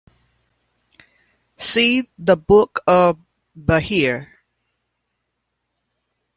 [1.57, 3.19] See The Book of
[3.55, 4.29] Bahir.